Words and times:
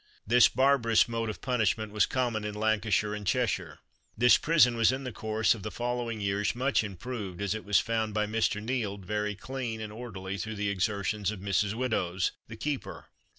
This 0.25 0.47
barbarous 0.49 1.07
mode 1.07 1.29
of 1.29 1.41
punishment 1.41 1.91
was 1.91 2.07
common 2.07 2.43
in 2.43 2.55
Lancashire, 2.55 3.13
and 3.13 3.23
Cheshire. 3.27 3.77
This 4.17 4.35
prison 4.35 4.75
was 4.75 4.91
in 4.91 5.03
the 5.03 5.11
course 5.11 5.53
of 5.53 5.61
the 5.61 5.69
following 5.69 6.19
years 6.19 6.55
much 6.55 6.83
improved, 6.83 7.39
as 7.39 7.53
it 7.53 7.63
was 7.65 7.77
found 7.77 8.11
by 8.11 8.25
Mr. 8.25 8.59
Neild 8.63 9.05
very 9.05 9.35
clean 9.35 9.79
and 9.79 9.93
orderly 9.93 10.39
through 10.39 10.55
the 10.55 10.69
exertions 10.69 11.29
of 11.29 11.39
Mrs. 11.39 11.75
Widdows, 11.75 12.31
the 12.47 12.57
keeper. 12.57 13.09